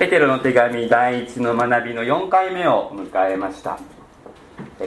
[0.00, 3.78] ペテロの手紙第一の学びの4回目を迎えました。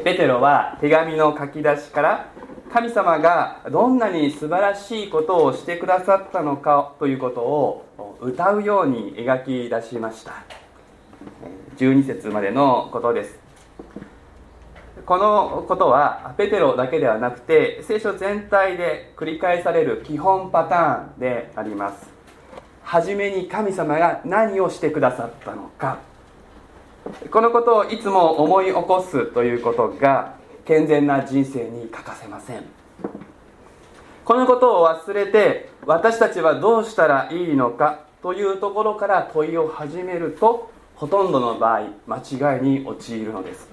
[0.04, 2.32] ペテロは手紙の書き出しから
[2.74, 10.31] 神様がどんなに素晴らしいことをしてくださったのかということを歌うように描き出しました。
[11.78, 13.40] 12節までのことです。
[15.06, 22.12] このことはペテロだけではなくて聖書全体で繰り返される基本パターンであります。
[22.94, 25.98] 初めに神様が何をしてくださったのか。
[27.31, 32.63] このことをいつも思い起こすということが健全な人生に欠かせません。
[34.23, 42.17] このことを忘れて私たちはどうしたらいいのかというところから問いを始めるとほとんどの場合間
[42.55, 43.67] 違いに陥るのです。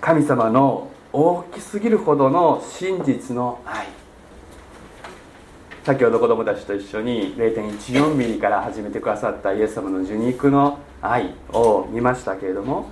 [0.00, 3.99] 神様の大きすぎるほどの真実の愛。
[5.84, 12.90] 先ほど子供たちと一緒に0.14ミリから始めてくださったイエス様の受肉の愛を見ましたけれども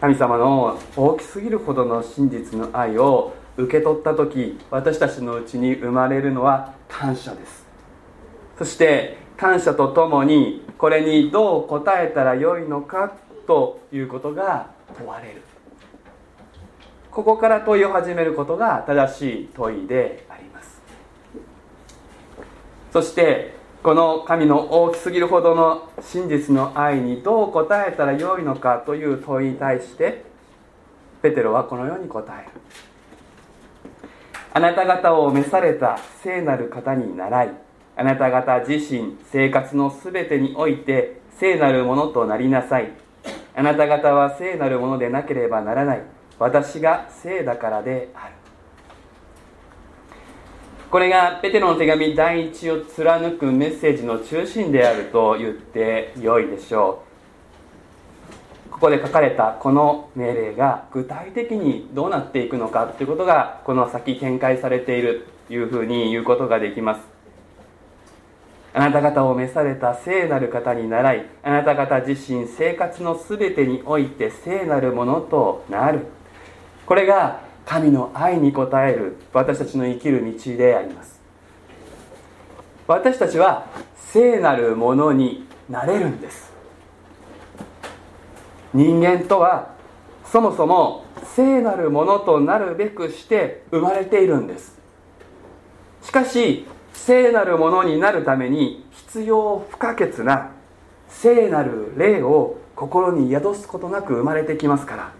[0.00, 7.64] 神様の大きすぎるほどの真実の愛を受け取った時私たちのうちに生まれるのは感謝です。
[8.58, 15.42] そして感謝とともにこれにどう答えたらよいのかということが問われる。
[17.10, 20.33] ここから問いを始めることが正しい問いであります。
[22.94, 30.24] そしてこの神の大きすぎるほどの真実の愛にどう答えたらよいのかという問いに対して
[31.20, 32.50] ペテロはこのように答える。
[34.52, 37.50] あなた方を召された聖なる方に倣い。
[37.96, 42.92] あなた方自身生活のすべてにおいて聖なるものとなりなさい。
[43.56, 46.02] あなた方は聖なるものでなければならない。
[46.38, 48.43] 私が聖だからである。
[50.94, 57.02] これがペテロの手紙第一を貫くメッセージの中心であると言ってよいでしょ
[58.68, 58.70] う。
[58.70, 67.00] ここで書かれたこの命令が具体的にどうなっていくのかということがこの先展開されているというふうに言うことができます。
[68.72, 76.06] あなた方を召された聖なる方に倣いあなた方自身生活の全てにおいて聖なるものとなる。
[76.86, 81.20] これが神の愛に応える私たちの生きる道であります。
[82.86, 83.66] 私たちは
[83.96, 86.52] 聖なるものになれるんです。
[88.74, 89.74] 人間とは
[90.26, 91.04] そもそも
[91.34, 94.78] 聖なるものとなるべくして生まれているんです。
[96.02, 100.50] しかし聖なるものになるために必要不可欠な
[101.08, 105.12] 聖なる霊を心に宿すことなく生まれてきますから。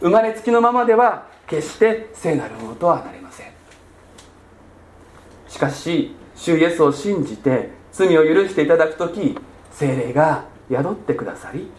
[0.00, 3.52] 生まれつきのままでは決して聖なるものとはなれません。
[5.48, 9.38] しかし主イエスを信じて罪を許していただく時
[9.70, 11.70] 聖霊が宿ってくださり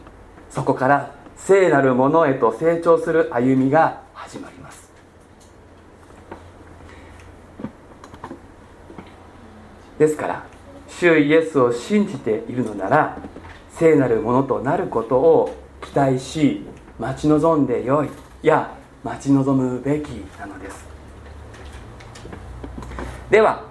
[0.52, 4.92] そこから聖なるものへと成長する歩みが始まります。
[9.98, 10.46] ですから
[10.88, 13.18] 主イエスを信じているのなら
[13.72, 16.64] 聖なるものとなることを期待し
[17.00, 18.10] 待ち望んでよい
[18.44, 20.10] や待ち望むべき
[20.40, 20.86] なのです。
[23.30, 23.66] では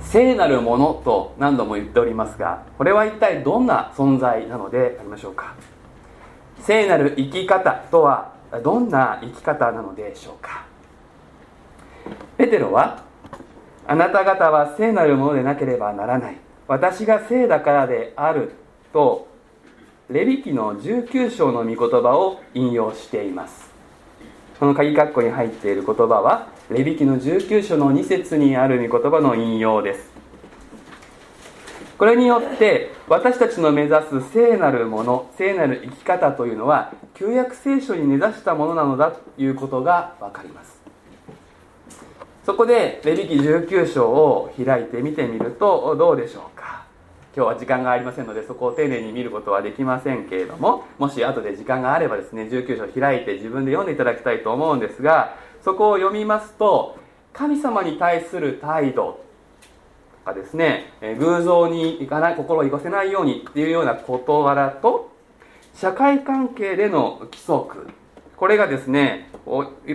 [0.00, 5.54] 聖なるものと何度も言っておりますがこれは一体どんな存在なのでありましょうか？
[6.62, 8.32] 聖なる生き方とは
[8.64, 10.64] どんな生き方なのでしょうか？
[12.38, 13.04] ペテロは
[13.86, 16.38] あなた方は聖なるものでなければならない。
[16.66, 18.52] 私が聖だからである
[18.92, 19.28] と
[20.08, 23.67] レビ記の19章の御言葉を引用しています。
[24.58, 30.10] この鍵括弧に入っている言葉はレビ記の19章の2節にある御言葉の引用です。
[31.96, 40.80] これによって私たちの目指す聖なるもの聖なる生き方というのは旧約聖書に根ざしたものなのだということが分かります。
[42.44, 46.87] そこでレビ記19章を開いて見てみるとどうでしょうか。
[47.36, 56.98] 今日は時間がありませんのでそこを丁寧に見ることはできませんけれどももし後で時間があればですね19章開いて自分で読んでいただきたいと思うんですがそこを読みますと
[57.32, 59.20] 神様に対する態度
[60.24, 65.12] とかですね偶像に行かない心を行かせないようにっていうような事柄と
[65.74, 67.88] 社会関係での規則
[68.36, 69.30] これがですね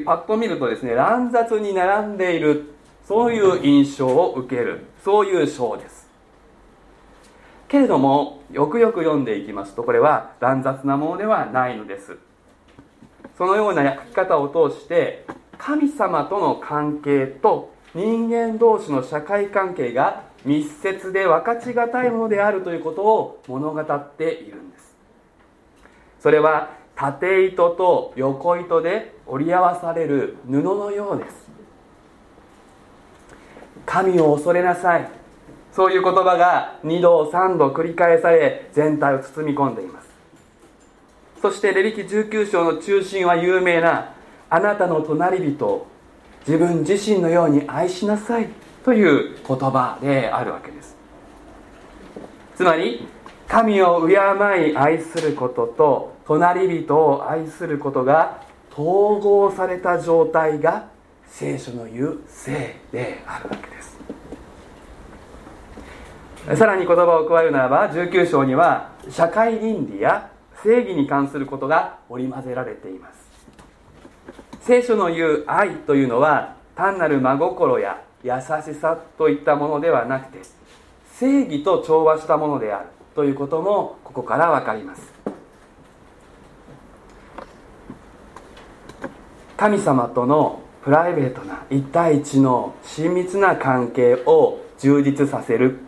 [0.05, 2.73] パッと見るとですね乱雑に並んでいる
[3.05, 6.02] そういう印象を受けるそういう章です。
[7.73, 12.17] けれどもよくよく読んでいきますとこれは乱雑なものではないのです。
[13.35, 15.25] そのような書き方を通して
[15.57, 24.95] 神様との関係と人間同士の社会関係が密接で分かちがたいものであるということを物語っているんです。
[26.19, 31.47] それは縦糸と横糸で折り合わされる布のようです。
[33.87, 35.22] 神を恐れなさい。
[35.75, 40.09] そういう言葉が2度3度繰り返され全体を包み込んでいます。
[41.41, 44.13] そしてレビキ19章の中心は有名な
[44.49, 45.87] あなたの隣人を
[46.47, 48.49] 自分自身のように愛しなさい
[48.85, 50.95] という言葉であるわけです。
[52.55, 53.07] つまり
[53.47, 60.87] 神を敬い愛することと隣人を愛することが統合された状態が
[61.27, 63.92] 聖書の言う性であるわけです。
[66.45, 70.29] さらに言葉を加えるならば19章には社会倫理や
[70.61, 73.23] 正義に関することが織り交ぜられています。
[74.61, 80.39] 聖書の言う愛というのは単なる真心や優しさといったものではなくて
[81.17, 85.13] 正義と調和したものであるということもここから分かります。
[89.55, 95.79] 神様とのプライベートな一対一の親密な関係を充実させる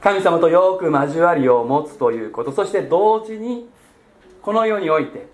[0.00, 3.68] 神様とよく交わりを持つということそして同時に
[4.42, 5.26] この世において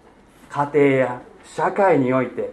[0.49, 2.53] 家庭や社会において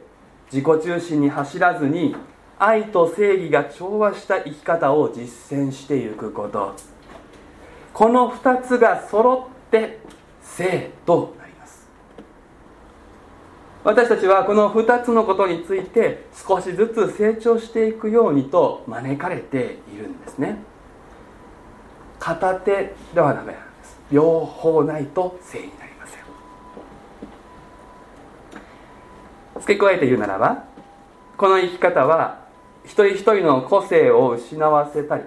[0.52, 2.16] 自己中心に走らずに
[2.58, 6.76] 愛と正義が調和した生き方を実践していくこと。
[7.94, 10.00] この2つが揃って
[10.42, 11.88] 生となります。
[13.84, 20.58] 私たちはこの2つのことについて少しずつ成長していくようにと招かれているんですね。
[22.20, 23.98] 片手ではダメなんです。
[24.12, 26.20] 両方ないと正になりません。
[29.62, 30.64] 付け加えて言うならば
[31.38, 32.46] この生き方は
[32.84, 35.24] 一人一人の個性を失わせたり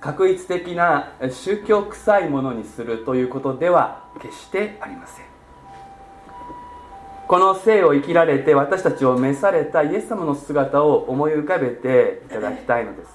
[0.00, 5.24] 確一的な宗教臭いものにするということでは決してありません。
[7.26, 13.10] この生を生きられて私たちを召されたイエス様の姿を思い浮かべていただきたいのです。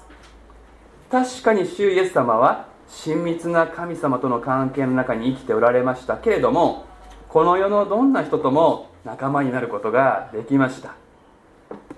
[1.10, 6.84] 確かに主イエス様は親密な神様との関係の中に生きておられましたけれども
[7.28, 10.94] この世のどんな人とも仲間になることができました。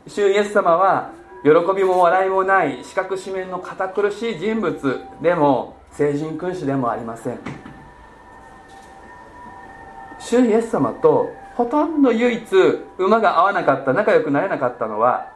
[0.07, 1.11] 主イエス様は
[1.43, 7.39] 喜びも笑いもない四角四面の堅苦しい人物でも聖人君主でもありません。
[10.19, 12.45] 主イエス様とほとんど唯一
[12.99, 15.33] 馬が合わなかった仲良くなれなかったのは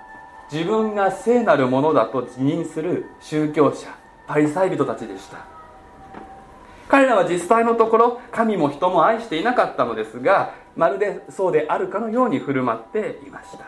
[0.51, 4.00] 自分が聖なるものだと自認する宗教者。
[4.31, 5.39] パリサイ人たちでした。
[6.87, 13.65] 彼らは実際のところ神も人も愛していなかったのですがまるでそうであるかのように振る舞っていました。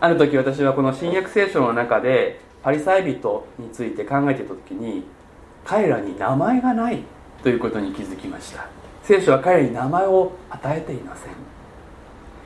[0.00, 5.04] ある時私はこの新約聖書の中でパリサイ人について考えていた時に
[5.64, 7.04] 彼らに名前がない
[7.44, 8.66] ということに気づきました。
[9.04, 11.32] 聖書は彼らに名前を与えていません。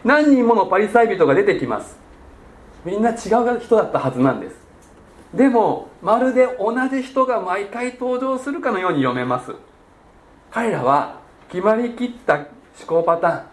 [0.05, 1.96] 何人ものパリサイ人が出てきます。
[2.84, 3.17] みんな違う
[3.58, 4.65] 人だったはずなんです。
[5.34, 9.52] でもまるで同じ人が毎回登場するかのように読めます。
[10.50, 12.46] 彼らは決まりきった思
[12.87, 13.44] 考パターン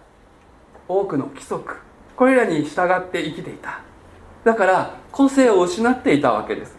[0.87, 1.77] 多くの規則
[2.15, 3.81] これらに従って生きていた。
[4.43, 6.77] だから個性を失っていたわけです。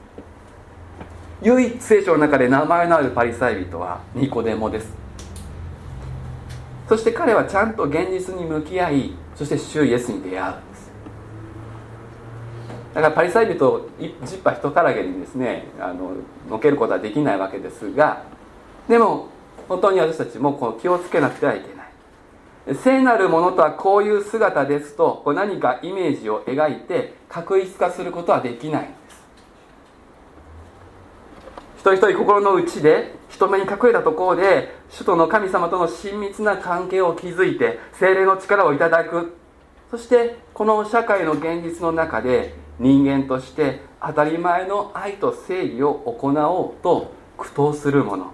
[1.43, 4.95] 唯一聖書の中で名前のあるパリサイ人はニコデモです。
[6.89, 10.55] そして彼はちゃんと現実に向き合いそして主イエスに出会う。
[12.95, 16.13] だからパリサイ人をジッパ人からげにですねあの
[16.49, 18.23] のけることはできないわけですが
[18.89, 19.29] でも
[19.69, 21.85] 本当に私たちもこう気をつけなくてはいけない。
[22.77, 29.25] 聖なるものとはこういう姿ですとこう何かイメージを描いて確一化することはできないんです。
[31.77, 39.37] 一人一人心の内で人目に隠れたところで首都の神様との親密な関係を築いて精霊の力をいただく。
[39.91, 48.33] そしてこの社会の現実の中で人間として当たり前の愛と正義を行おうと苦闘するもの。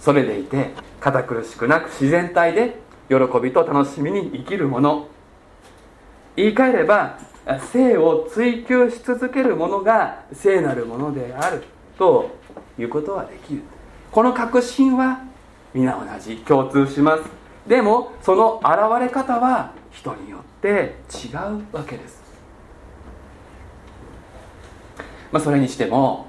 [0.00, 2.78] それでいて堅苦しくなく自然体で
[3.08, 5.08] 喜びと楽しみに生きるもの。
[6.36, 7.18] 言い換えれば
[7.72, 11.64] 性を追求し続けるものが聖なるものである
[11.98, 12.30] と
[12.78, 13.62] いうことはできる。
[14.10, 15.20] この確信は
[15.72, 17.22] 皆同じ共通します。
[17.66, 22.22] でもその現れ方は人によって違うわけです、
[25.32, 26.26] まあ、それにしても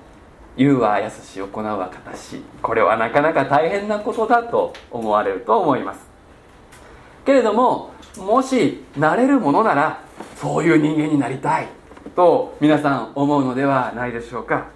[0.58, 6.08] 言うはやすし行うは形これはなかなか大変なことだと思われると思います。
[7.26, 10.02] けれどももし慣れるものなら
[10.36, 11.68] そういう人間になりたい
[12.16, 14.68] と皆さん思うのではないでしょうか。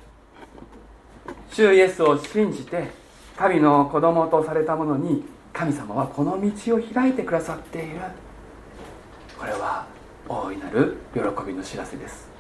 [1.51, 2.90] 主イエスを信じて
[3.36, 8.00] 神の子供とされた者に神様はこの道を開いてくださっている。
[9.38, 9.86] これは
[10.30, 12.31] 大いなる喜びの知らせです。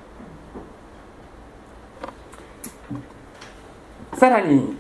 [4.21, 4.75] さらに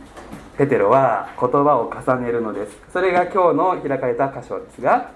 [0.55, 2.77] ペテロは言葉を重ねるのです。
[2.93, 5.13] それが今日の開かれた箇所ですが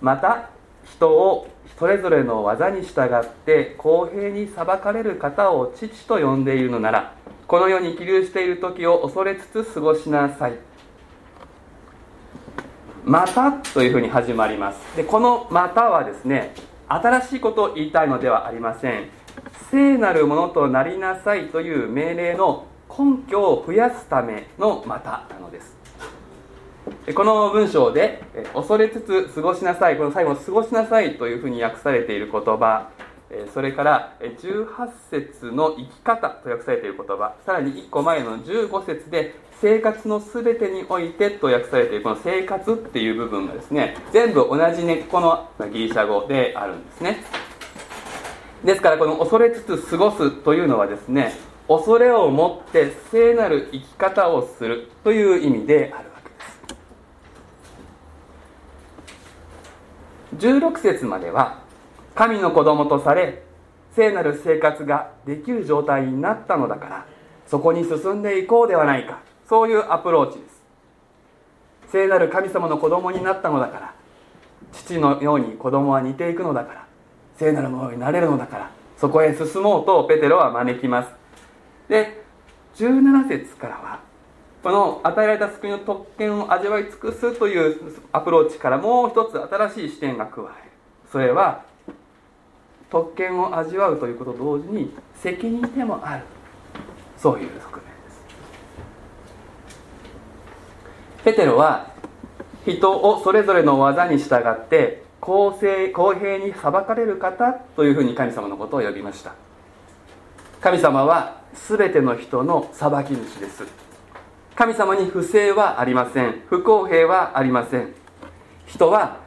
[0.00, 0.50] また
[0.84, 7.16] 人をそれぞれの技に従って公平に裁かれる方を父と呼んでいるのなら
[7.48, 10.52] この世に起立している時を恐れつつ過ごしなさい。
[13.04, 14.96] またというふうに始まります。
[14.96, 16.54] でこのまたはですね
[16.86, 19.08] 新しいことを言いたいのではありません。
[19.72, 22.67] 聖なるものとなりなさいという命令の
[22.98, 25.76] 根拠を増やすためのまたなのです。
[27.14, 28.22] この文章で
[28.54, 32.88] 「恐れつつ過ごしなさい」この最後の「過ごしなさい」というふうに訳されている言葉。
[33.52, 34.66] それから18
[35.10, 37.34] 節の生き方と訳されている言葉。
[37.44, 42.04] さらに1個前の15節で生活の全てにおいてと訳されている。
[42.04, 47.22] この生活っていう部分がですね全部同じ根っこのギリシャ語であるんですね。
[48.64, 56.30] ですからこの恐れつつ過ごすというのはですね恐れを持って聖なる生き方をするという意味であるわけ
[60.36, 60.46] です。
[60.46, 61.62] 16節までは
[62.14, 63.42] 神の子供とされ
[63.94, 67.06] 聖なる生活ができる状態になったのだから
[67.46, 70.58] そこに進んでいこうではないかそういうアプローチです。
[71.90, 73.94] 聖なる神様の子供になったのだから
[74.72, 76.86] 父のように子供は似ていくのだから
[77.36, 81.17] 聖なるものになれるのだからそこへ進もうとペテロは招きます。
[81.88, 82.22] で
[82.76, 84.00] 17節からは
[84.62, 90.70] この与えられた救いの特権を味わい尽くすというアプローチからもう一つ新しい視点が加える。
[91.10, 91.64] それは
[92.90, 96.24] 特権を味わうということと同時に責任でもある。
[97.16, 97.60] そういう側面で
[98.10, 98.24] す。
[101.24, 101.92] ペテロは
[102.66, 109.34] 人をそれぞれの技に従って公正公平に裁かれる方というふうに神様のことを呼びました。
[110.60, 113.64] 神様は全ての人の裁き主です。
[114.54, 116.42] 神様に不正はありません。
[116.48, 117.94] 不公平はありません。
[118.66, 119.20] 人は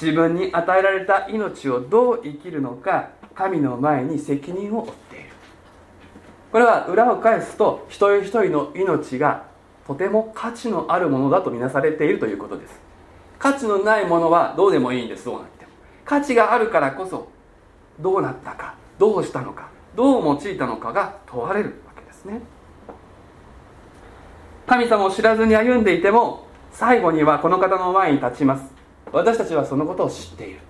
[0.00, 5.24] 自分に与えられた命をどう生きるのか神の前に責任を負っている。
[6.52, 9.44] これは裏を返すと一人一人の命が
[9.86, 12.80] とても価値のあるものだとみなされているということです。
[13.38, 15.24] 価値のないものはどうでもいいんです。
[15.24, 15.72] どうなっても。
[16.04, 17.28] 価値があるからこそ
[17.98, 19.73] どうなったかどうしたのか。
[19.94, 22.40] どう用いたのかが問われるわけですね。
[24.66, 28.64] 神様を知らずに歩んでいても最後にはこの方の前に立ちます。
[29.12, 30.60] 私たちはそのことを知っている。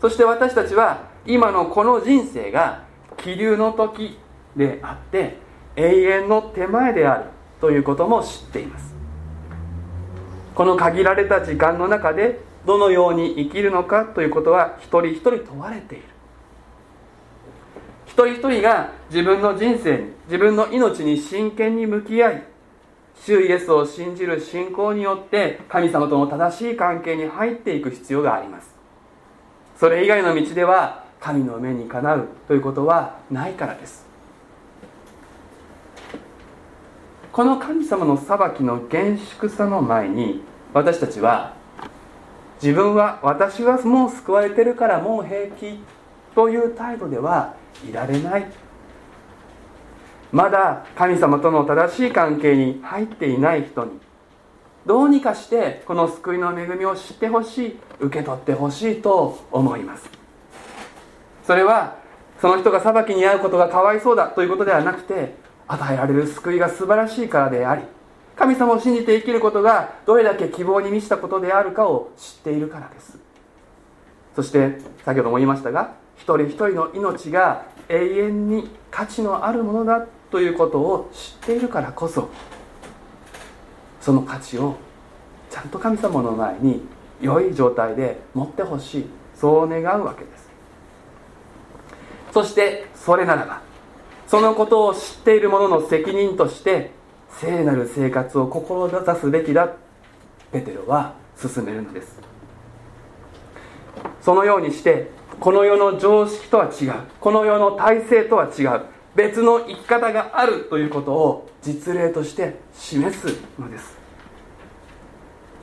[0.00, 2.84] そして私たちは今のこの人生が
[3.18, 4.18] 気流の時
[4.56, 5.36] であって
[5.76, 7.24] 永遠の手前である
[7.60, 8.94] ということも知っています。
[10.54, 16.04] この限られた時間の中でどのように生きるのかということは一人一人問われている。
[18.12, 22.42] 一人一人が自分の人生に自分の命に真剣に向き合い
[23.24, 28.68] 主イエスを信じる信仰によって神様との正しい関係に入っていく必要があります。
[29.78, 34.04] それ以外の道では神の目にかなうということはないからです。
[37.32, 40.42] この神様の裁きの厳粛さの前に
[40.74, 41.54] 私たちは
[42.62, 45.82] 自分は私はもう救われてるからもう平気
[46.34, 48.46] という態度ではいられない。
[50.32, 54.00] まだ神様との正しい関係に入っていない人に
[54.86, 60.08] どうにかしてこの救いの恵みを知ってほしい受け取ってほしいと思います。
[61.46, 61.96] それは
[62.40, 65.34] その人が裁きに遭うことがかわいそうだということではなくて
[65.68, 67.82] 与えられる救いが素晴らしいからであり
[68.34, 73.18] 神様を信じて生きることがどれだけ希望に満ちたことであるかを知っているからです。
[74.34, 82.30] そして先ほども言いましたが一人一人の命が永遠に価値のあるものだということを知っているからこそ
[84.00, 84.76] その価値を
[85.50, 86.82] ちゃんと神様の前に
[87.20, 90.50] 良い状態で持ってほしいそう願うわけです。
[92.32, 93.60] そしてそれならば
[94.26, 96.90] そのことを知っている者の責任として
[97.38, 99.72] 聖なる生活を志すべきだ。
[100.50, 102.31] ペテロは進めるのです。
[104.22, 105.10] そのようにして
[105.40, 106.92] この世の常識とは違う。
[107.20, 108.82] この世の体制とは違う。
[109.14, 113.98] 別の生き方があるということを実例として示すのです。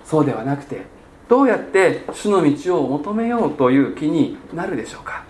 [0.04, 0.82] そうではなくて
[1.30, 5.24] どうやって主の道を求めようという気になるでしょうか。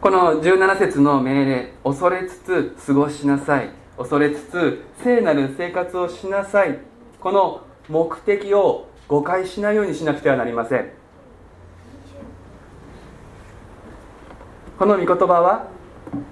[0.00, 3.70] この17節の命令恐れつつ過ごしなさい。
[3.98, 6.78] 恐れつつ聖なる生活をしなさい。
[7.20, 10.90] この目的を誤解しないようにしなくてはなりません。
[14.78, 15.68] この御言葉は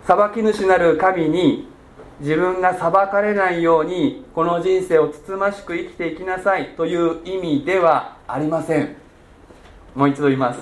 [0.07, 1.69] 裁き主なる神に
[2.21, 8.97] 自分が裁かれないようにこの人生をつつましく生きていきなさいという意味ではありません。
[9.95, 10.61] もう一度言います。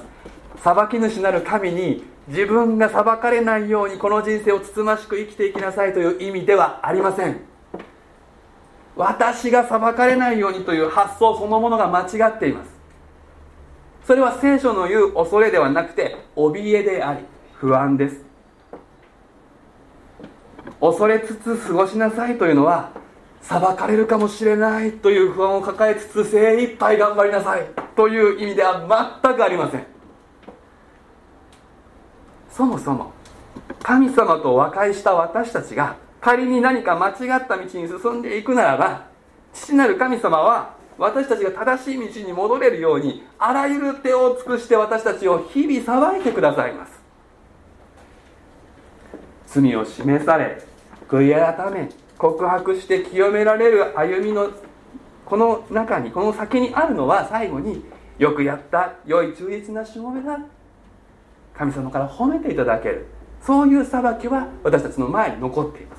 [0.63, 7.41] 裁き主なる神に自分が裁かれないようにこの人生をつつましく生きていきなさいという意味ではありません。
[8.99, 12.71] 私が裁かれないようにという発想そのものが間違っています。
[14.05, 17.25] それは聖書の言う恐れではなくて怯えであり
[17.55, 18.25] 不安です。
[20.81, 22.91] 恐れつつ過ごしなさいというのは
[23.41, 29.87] 裁かれるかもしれないという不安を抱えつつ精一杯頑張りなさいという意味では全くありません。
[32.51, 33.13] そもそも
[33.81, 39.07] 神様と和解した私たちが仮に何か間違った道に進んでいくならば
[39.53, 46.99] 父なる神様は私たちが正しい道に戻れるようにあらゆる手を尽くして私たちを日々裁いてくださいます。
[49.47, 50.61] 罪を示され
[51.09, 54.51] 悔い改め告白して清められる歩みの
[55.25, 57.85] この中にこの先にあるのは最後に
[58.19, 60.39] よくやった良い忠実なしもべだ
[61.55, 63.07] 神様から褒めていただける。
[63.41, 65.98] そういう裁きは私たちの前に残っています。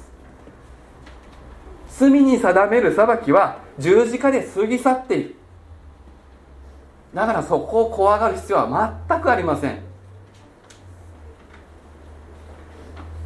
[1.90, 5.36] 罪に定める裁きは十字架で過ぎ去っている。
[7.14, 9.80] だからそこを怖がる必要は全くありません。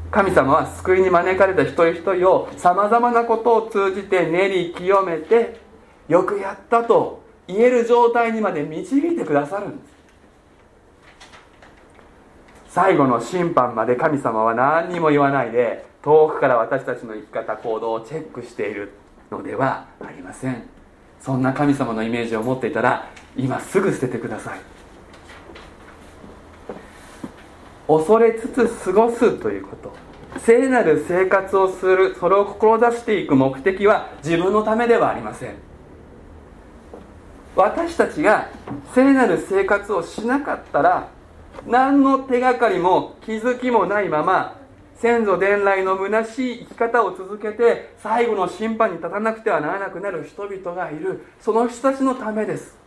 [0.09, 5.59] 神様は救いに招かれた一人一人をさまざまなことを通じて練り清めて
[6.07, 9.93] よくやったと言える状態にまで導いてくださるんです。
[12.69, 18.91] 最後の審判まで神様は何にも言わないで遠くから私たちの生き方行動をチェックしている
[19.31, 20.63] のではありません。
[21.21, 24.59] そんな神様のイメージを持っていたら今すぐ捨ててください。
[27.87, 29.93] 恐れつつ過ごすということ。
[30.39, 35.55] 聖なる生活をするそれを志していく目的は自分のためではありません。
[37.55, 38.49] 私たちが
[38.93, 41.07] 聖なる生活をしなかったら
[41.65, 44.62] 何の手がかりも気づきもないまま
[45.03, 51.25] 先祖伝来の虚しい生き方を続けて最後の審判に立たなくてはならなくなる人々がいる。
[51.41, 52.77] その人たちのためです。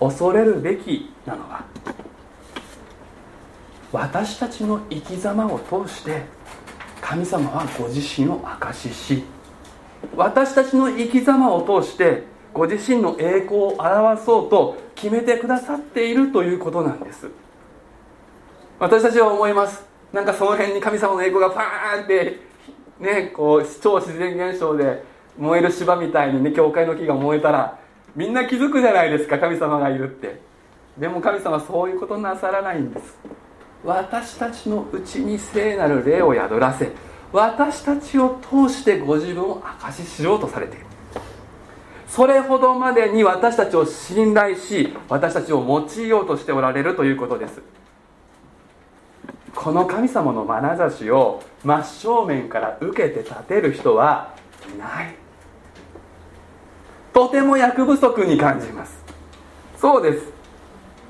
[0.00, 1.66] 恐れるべきなのは
[3.92, 6.22] 私たちの生き様を通して
[7.02, 9.24] 神様はご自身を証しし
[10.16, 12.22] 私たちの生き様を通して
[12.54, 17.41] ご自身の栄光を表そうと決めてくださっているということなんです。
[18.82, 19.80] 私たちは思います。
[20.12, 22.40] なんかその辺に神様の栄光がパーンって
[22.98, 25.04] ねこう超自然現象で
[25.38, 27.78] 燃える芝みたいにね教会の木が燃えたら
[28.16, 30.40] みんな気づくじゃないですか神様がいるって。
[30.98, 33.16] でも神様はそういうことなさらないんです。
[33.84, 36.90] 私たちのうちに聖なる霊を宿らせ
[37.32, 40.86] 私たちを通してご自分を証ししようとされている。
[42.08, 47.62] それほどまでに私たちを信頼し私たちを用いようとしておられるということです。
[49.54, 54.34] この神様の眼差しを真正面から受けて立てる人は
[54.74, 55.14] いない。
[57.12, 59.02] とても役不足に感じます。
[59.78, 60.26] そうです。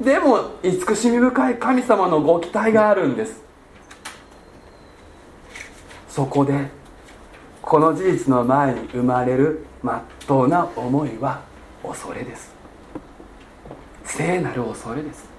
[0.01, 3.41] でも慈しみ深い神様のご期待があるんです。
[6.09, 6.69] そこで
[7.63, 11.41] この事実の前に生まれるまっとうな思いは
[11.83, 12.53] 恐れです。
[14.05, 15.32] 聖なる恐れです。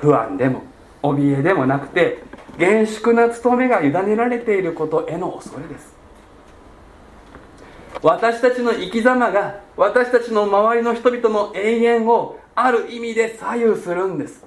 [0.00, 0.62] 不安でも
[1.02, 2.22] 怯えでもなくて
[2.58, 5.94] 厳粛な務めが委ねられていることへの恐れです。
[8.02, 14.44] 私たちの生き様が私たちの周りの人々の永遠をある意味で左右するんです。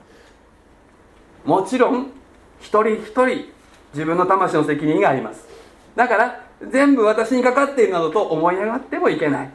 [1.46, 2.12] もちろん
[2.60, 3.52] 一人一人
[3.94, 5.48] 自分の魂の責任があります。
[5.96, 9.50] だから全部私にかかっているなどと思い上がってもいけない。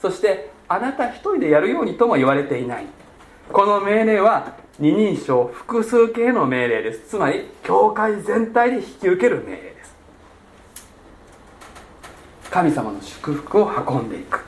[0.00, 2.86] そしてあなた一人でやるようにとも言われていない。
[3.52, 7.08] この命令は二人称複数形の命令です。
[7.08, 9.94] つまり教会全体で引き受ける命令です。
[12.50, 14.44] 神様の祝福を運んでいく。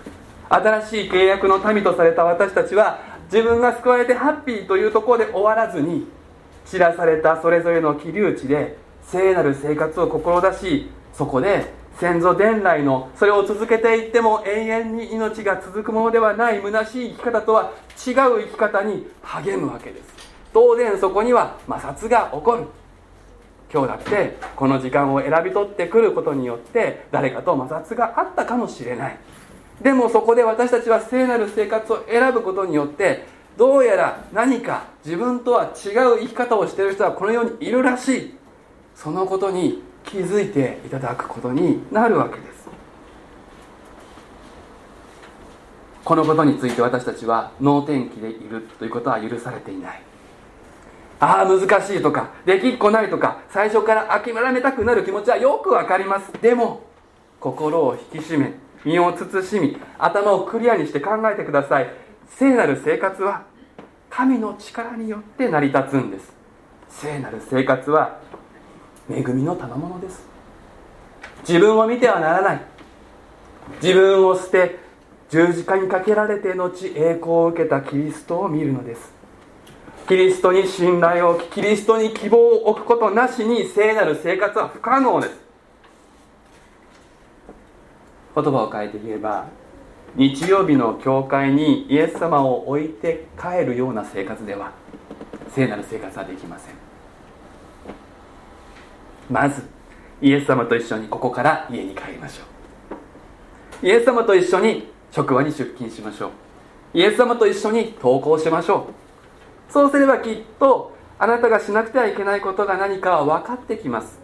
[0.48, 6.06] 新しい契約の民とされた私たちは自分が救われてハッピーというところで終わらずに
[6.66, 17.72] 知らされたそれぞれの気流地で聖なる生活を志しそこで先祖伝来のそれを続けていっても永遠に命が続くものではない虚しい生き方とは
[18.06, 20.19] 違う生き方に励むわけです。
[20.52, 22.64] 当然そこには摩擦が起こる。
[23.72, 29.18] 今日だってこの時間を選び取ってくることによって誰かと摩擦があったかもしれない。
[29.80, 33.24] でもそこで私たちは聖なる生活を選ぶことによって
[33.56, 38.34] どうやら何か自分とは違う生き方をしている人はこの世にいるらしい。
[38.96, 42.68] そのことに気づいていただくことになるわけです。
[46.04, 50.09] このことについて私たちは能天気でいるということは許されていない。
[51.20, 56.33] ああ難しいとかできっこないとか最初から諦めたくなる気持ちはよくわかります。
[56.40, 56.83] でも
[57.38, 58.54] 心を引き締め
[58.85, 61.90] 身を慎み頭をクリアにして考えてください。
[62.28, 63.44] 聖なる生活は
[64.09, 66.33] 神の力によって成り立つんです。
[66.88, 68.18] 聖なる生活は
[69.11, 70.22] 恵みの賜物です。
[71.46, 72.61] 自分を見てはならない。
[73.83, 74.78] 自分を捨て
[75.28, 79.19] 十字架にかけられて後栄光を受けたキリストを見るのです。
[80.10, 85.40] キリストに信頼を置きキリストに希望を置くことなしに聖なる生活は不可能です。
[88.34, 89.46] 言葉を変えて言えば
[90.16, 94.72] 日曜日の教会にイエス様を置いて帰るような生活では
[95.54, 96.74] 聖なる生活はできません。
[99.30, 99.62] まず
[100.20, 102.42] イエス様と一緒にここから家に帰りましょ
[103.82, 103.86] う。
[103.86, 106.30] イエス様と一緒に職場に出勤しましょ
[106.94, 106.98] う。
[106.98, 108.99] イエス様と一緒に登校しましょう。
[109.72, 114.18] そうすればきっとあなたがしなくてはいけないことが何かは分かってきます。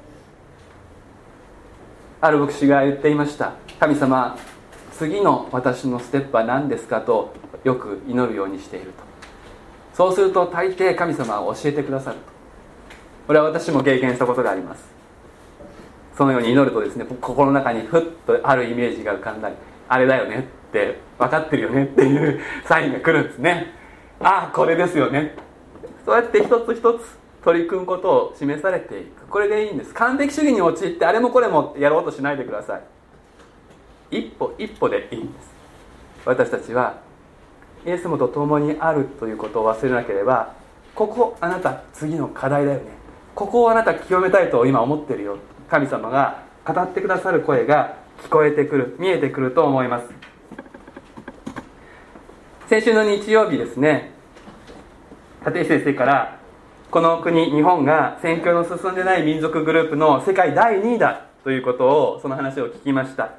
[2.21, 3.53] ある牧師が言っていました。
[3.79, 4.37] 神様
[4.93, 9.05] 次の私のステップは何ですかとよく祈るようにしていると。
[9.95, 12.23] そうすると大抵神様は教えてくださると。
[13.27, 14.85] これは私も経験したことがあります。
[16.17, 19.55] そのように祈るとですね心の中にふっとあるイメージが浮かんだり
[19.87, 23.76] あれだよねって分かってるよねっていうサインが来るんですね。
[24.21, 25.35] ああこれですよね。
[26.05, 29.27] そうやって一つ一つ取り組むことを示されていく。
[29.27, 29.95] これでいいんです。
[29.95, 32.83] 完璧主義に陥ってあれもこれもやろうとしないでください。
[34.11, 35.55] 一歩一歩でいいんです。
[36.25, 36.99] 私たちは
[37.85, 40.55] イエス様と共にあるということを忘れなければ
[40.95, 42.85] ここあなた次の課題だよね。
[43.35, 45.39] ここをあなた清めたいと今思ってるよ。
[45.69, 50.09] 神様が語ってくださる声が聞こえてくる見えてくると思います。
[52.69, 54.11] 先週の日曜日ですね。
[55.47, 56.41] 立石先生から
[56.91, 63.35] この国日本が選挙の進んでない民族グループの世界第2位だということをその話を聞きました。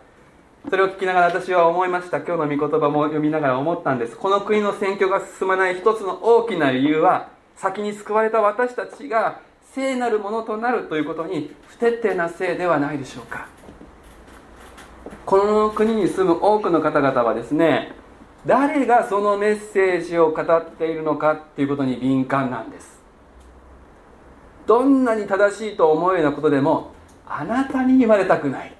[0.70, 2.20] それを聞きながら私は思いました。
[2.20, 4.16] 今日の御言葉も読みながら思ったんです。
[4.16, 9.42] この国の選挙が進まない一つの大きな理由は先に救われた私たちが
[9.74, 13.50] 聖なるものとなるということに不徹底なせいではないでしょうか。
[15.26, 17.92] この国に住む多くの方々はですね
[18.47, 22.97] 誰がそのメッセージを語っているのかっていうことに敏感なんです。
[24.65, 26.91] どんなに正しいと思うようなことでも
[27.27, 28.73] あなたに言われたくない。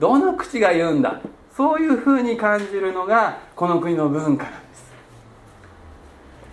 [0.00, 1.20] どの口が言うんだ。
[1.56, 4.92] そういうふうに感じるのがこの国の文化なんです。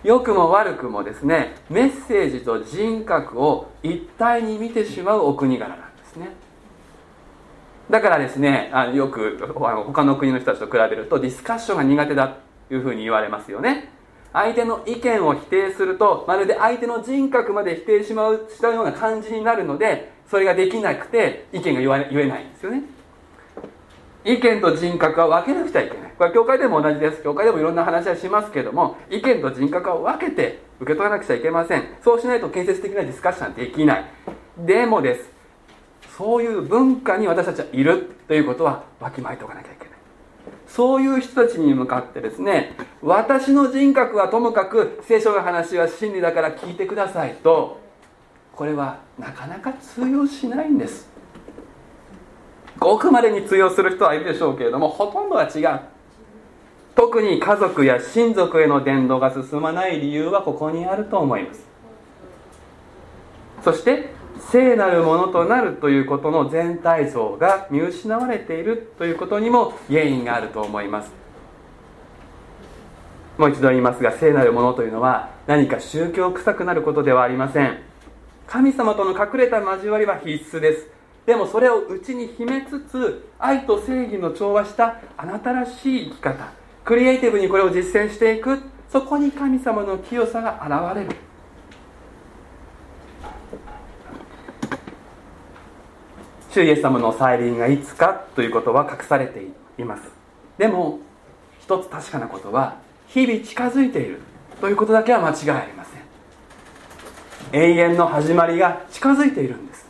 [0.04, 6.28] 良くも悪くもですねメッセージと人格を一体に見てしまうお国柄なんですね。
[7.90, 9.38] だからですねあよく
[9.84, 13.90] 他の国の人たちと比べるとディスカッションが苦手だいうふうに言われますよね。
[14.32, 22.82] 相手の意見を否定するとまるで相手の人格まで否定しまうしたような感じになるのでそれができなくて意見が言わ言えないんですよね。
[24.24, 26.12] 意見と人格は分けなくちゃいけない。
[26.16, 27.22] これは教会でも同じです。
[27.22, 31.84] 教会でもいろんな話はしますけども意見と人格は分けて受け取らなくちゃいけません。
[32.02, 34.04] そうしないと建設的なディスカッションはできない。
[34.58, 35.30] でもです。
[36.16, 39.83] そういう文化に私たちはいるということはわきまえておかなきゃいけない。
[40.74, 47.80] そういう人たちに向かってですね私の人格はともかく聖書の話は真理だから聞いてくださいと
[48.56, 51.08] これはなかなか通用しないんです。
[52.78, 55.80] ごくまでに通用する人はいるでしょうけれどもほとんどは違う。
[56.94, 61.66] 特に家族や親族への伝道が進まない理由はここにあると思います。
[63.62, 64.13] そして
[64.50, 71.12] 聖なるものとなるということの全体像が見失われているということにも原因があると思います。
[73.38, 77.78] もう一度言いますが聖なるものというのは何か宗教臭くなることではありません。
[78.46, 80.88] 神様との隠れた交わりは必須です。
[81.26, 86.52] でもそれを内に秘めつつ愛と正義の調和したあなたらしい生き方
[86.84, 91.16] クリエイティブにこれを実践していくそこに神様の清さが現れる。
[96.54, 99.42] 主イエス様の再臨がいつかということは隠されて
[99.76, 100.02] います。
[100.56, 101.00] でも
[101.60, 102.76] 一つ確かなことは
[103.08, 104.20] 日々近づいている
[104.60, 105.98] ということだけは間違いありませ
[107.58, 107.60] ん。
[107.60, 109.84] 永遠の始まりが近づいているんです。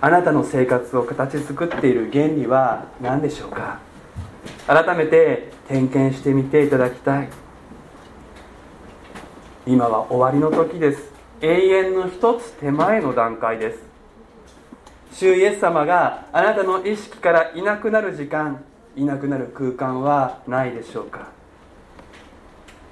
[0.00, 3.78] あなたの生活を形作っている原理は何でしょうか？
[4.66, 7.28] 改めて点検してみていただきたい。
[9.66, 11.12] 今は終わりの時です。
[11.42, 13.87] 永遠の一つ手前の段階です。
[15.12, 18.62] 主イエス様があなたの意識からいなくなる時間
[18.96, 21.28] いなくなる空間はないでしょうか。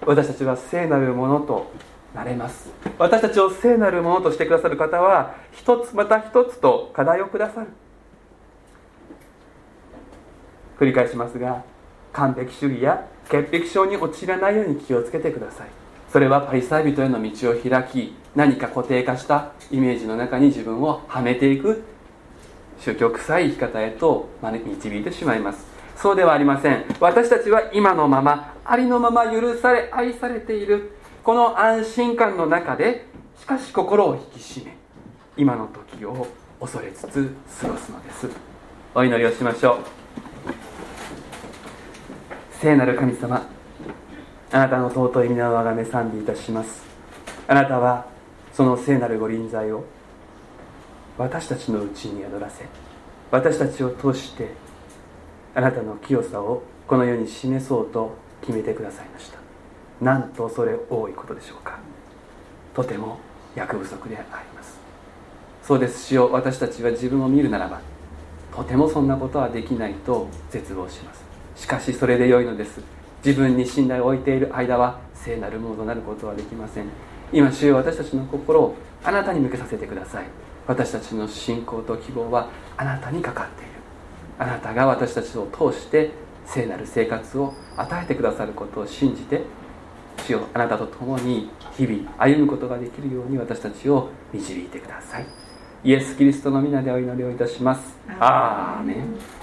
[0.04, 1.72] 私たちは聖なるものと
[2.14, 2.70] なれます。
[2.98, 7.66] 私たちを聖なるものとしてくださる方は一つまた一つと課題をくださる。
[10.78, 11.64] 繰り返しますが
[12.12, 15.68] 完璧主義や潔癖症に陥らないように気をつけてください。
[16.12, 21.82] それはパリサイ人への道を開き何か固定化したイメージの中に自分をはめていく
[22.80, 25.64] 宗教臭い生き方へと導いてしまいます。
[25.96, 26.84] そうではありません。
[27.00, 30.92] 私たちは今のままありのまま許され愛されている。
[31.24, 33.06] この安心感の中で
[33.40, 34.76] しかし心を引き締め
[35.36, 36.26] 今の時を
[36.60, 38.28] 恐れつつ過ごすのです。
[38.94, 39.76] お祈りをしましょう。
[42.60, 43.46] 聖なる神様
[44.52, 46.84] あなたの尊い皆をあがめ賛美いたします。
[47.48, 48.06] あなたは
[48.52, 49.84] その聖なるご臨在を
[51.18, 52.64] 私たちのうちに宿らせ。
[53.30, 54.50] 私たちを通して
[55.54, 59.38] あなたの清さをこの世に示そうと決めてくださいました。
[60.00, 61.78] なんとそれ多いことでしょうか。
[62.74, 63.18] とても
[63.54, 64.78] 役不足であります。
[65.62, 66.30] そうです主よ。
[66.30, 67.80] 私たちは自分を見るならば
[68.54, 71.24] とてもそんなことはできないと絶望します。
[71.56, 72.80] しかしそれで良いのです。
[73.24, 76.84] 自分に信頼を置いている間は聖なるものとなることはできません。
[77.32, 77.76] 今主よ。
[77.76, 80.26] 私たちの心をあなたに向けさせてください。
[80.66, 83.70] 私たちの信仰と希望はあなたにかかっている。
[84.38, 86.10] あなたが私たちを通して
[86.44, 89.42] 聖なる生活を与えてくださることを信じて
[90.18, 95.26] 主よあなたと共に日々歩むことができるように私たちを導いてください。
[95.84, 97.96] イエス・キリストの皆でお祈りをいたします。
[98.18, 99.35] アーメン